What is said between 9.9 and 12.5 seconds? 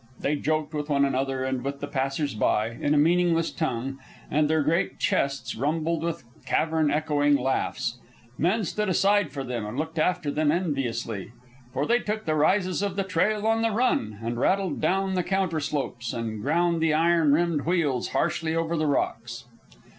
after them enviously; for they took the